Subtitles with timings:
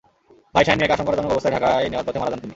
[0.53, 2.49] ভাই শাহিন মিয়াকে আশঙ্কাজনক অবস্থায় ঢাকায় নেওয়ার পথে মারা যান তিনি।